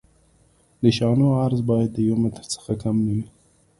[0.81, 3.25] د شانو عرض باید د یو متر څخه کم نه وي